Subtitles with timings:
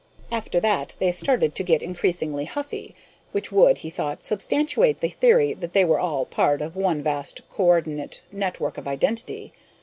[0.31, 2.95] After that, they started to get increasingly huffy
[3.33, 7.47] which would, he thought, substantiate the theory that they were all part of one vast
[7.51, 9.53] coordinate network of identity.